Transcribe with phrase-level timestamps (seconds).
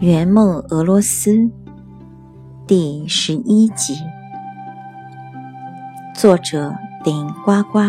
[0.00, 1.50] 圆梦俄罗斯
[2.66, 3.98] 第十一集，
[6.14, 6.74] 作者
[7.04, 7.80] 顶呱呱，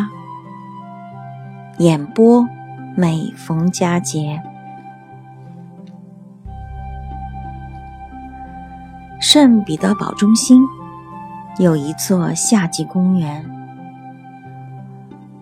[1.77, 2.45] 演播
[2.97, 4.43] 每逢佳节。
[9.21, 10.61] 圣彼得堡中心
[11.59, 13.49] 有一座夏季公园，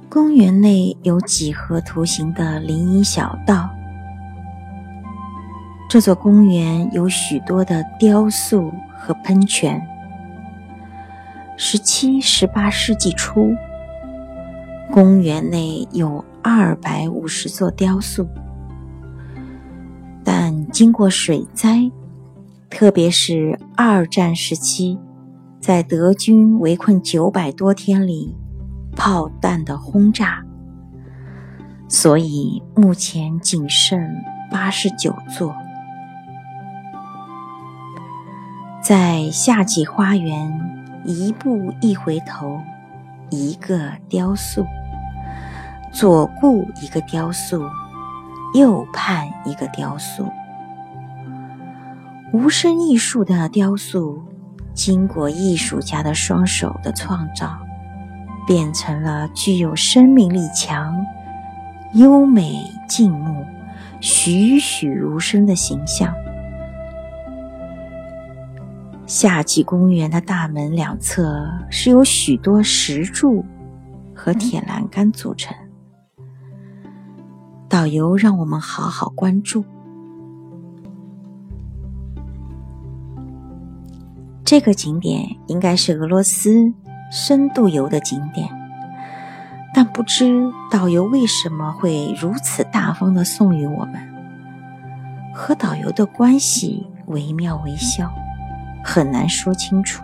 [0.07, 3.67] 公园内有几何图形的林荫小道。
[5.89, 9.81] 这座公园有许多的雕塑和喷泉。
[11.57, 13.55] 十七、十八世纪初，
[14.91, 18.27] 公园内有二百五十座雕塑，
[20.23, 21.89] 但经过水灾，
[22.69, 24.99] 特别是二战时期，
[25.59, 28.35] 在德军围困九百多天里，
[28.95, 30.45] 炮弹的轰炸，
[31.87, 33.99] 所以目前仅剩
[34.51, 35.51] 八十九座。
[38.89, 40.51] 在夏季花园，
[41.05, 42.59] 一步一回头，
[43.29, 44.63] 一个雕塑；
[45.91, 47.69] 左顾一个雕塑，
[48.55, 50.27] 右盼一个雕塑。
[52.33, 54.23] 无声艺术的雕塑，
[54.73, 57.59] 经过艺术家的双手的创造，
[58.47, 61.05] 变成了具有生命力强、
[61.93, 63.45] 优美静穆、
[64.01, 66.11] 栩栩如生的形象。
[69.09, 73.43] 夏季公园的大门两侧是由许多石柱
[74.13, 75.57] 和铁栏杆组成。
[77.67, 79.65] 导游让我们好好关注
[84.45, 86.71] 这个景点，应该是俄罗斯
[87.11, 88.47] 深度游的景点，
[89.73, 94.07] 但不知导游为什么会如此大方的送予我们。
[95.33, 98.07] 和导游的关系惟妙惟肖。
[98.89, 100.03] 很难说清楚，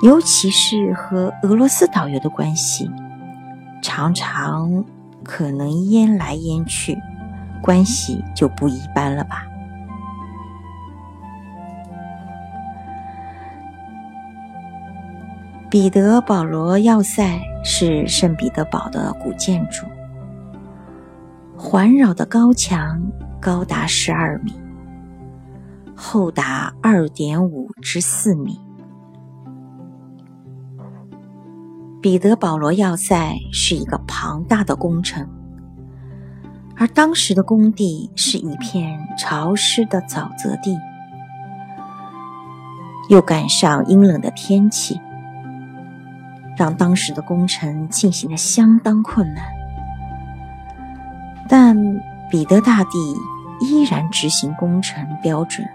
[0.00, 2.88] 尤其是和俄罗斯导游的关系，
[3.82, 4.84] 常常
[5.24, 6.96] 可能烟来烟去，
[7.60, 9.44] 关系就不一般了吧？
[15.68, 19.84] 彼得保罗要塞是圣彼得堡的古建筑，
[21.58, 23.02] 环绕的高墙
[23.40, 24.54] 高达十二米。
[25.96, 28.60] 厚达二点五至四米。
[32.02, 35.26] 彼得保罗要塞是一个庞大的工程，
[36.76, 40.78] 而当时的工地是一片潮湿的沼泽地，
[43.08, 45.00] 又赶上阴冷的天气，
[46.56, 49.44] 让当时的工程进行的相当困难。
[51.48, 51.76] 但
[52.30, 52.98] 彼得大帝
[53.60, 55.66] 依然执行工程标准。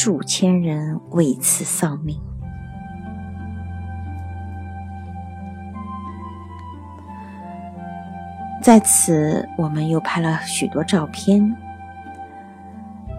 [0.00, 2.16] 数千人为此丧命。
[8.62, 11.52] 在此，我们又拍了许多照片，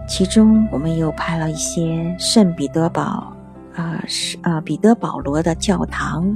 [0.08, 3.30] 其中我们又拍了一些圣彼得堡，
[3.76, 6.34] 啊，是啊，彼得保罗的教堂，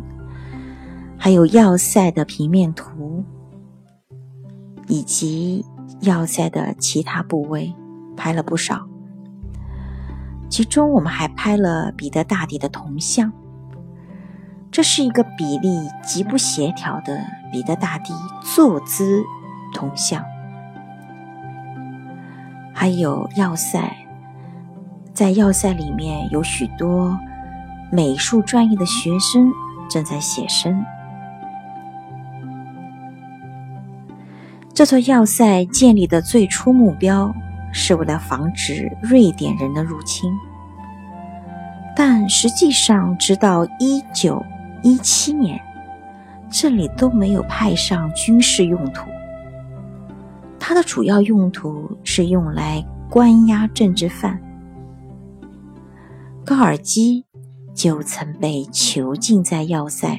[1.16, 3.24] 还有要塞的平面图，
[4.88, 5.64] 以及
[6.00, 7.74] 要塞的其他部位，
[8.14, 8.86] 拍了不少。
[10.56, 13.32] 其中，我们还拍了彼得大帝的铜像。
[14.70, 17.18] 这是一个比例极不协调的
[17.50, 19.24] 彼得大帝坐姿
[19.74, 20.24] 铜像。
[22.72, 23.96] 还有要塞，
[25.12, 27.18] 在要塞里面有许多
[27.90, 29.50] 美术专业的学生
[29.90, 30.84] 正在写生。
[34.72, 37.34] 这座要塞建立的最初目标。
[37.76, 40.32] 是为了防止瑞典人的入侵，
[41.94, 44.40] 但实际上，直到一九
[44.82, 45.60] 一七年，
[46.48, 49.10] 这里都没有派上军事用途。
[50.58, 54.40] 它的主要用途是用来关押政治犯。
[56.44, 57.26] 高尔基
[57.74, 60.18] 就曾被囚禁在要塞。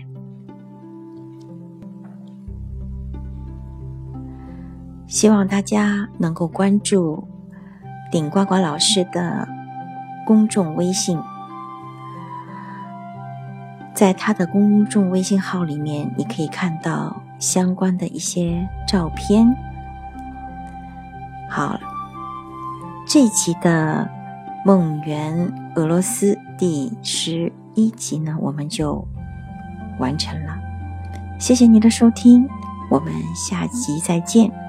[5.07, 7.25] 希望大家能够关注。
[8.15, 9.45] 顶呱呱老师的
[10.25, 11.21] 公众微信，
[13.93, 19.53] 在他的公众微信号里面，你可以看到相关的一些照片。
[21.49, 21.77] 好，
[23.05, 24.09] 这一集的
[24.65, 29.05] 《梦圆俄罗斯》第十一集呢，我们就
[29.99, 30.57] 完成了。
[31.37, 32.47] 谢谢你的收听，
[32.89, 34.64] 我们下集再见。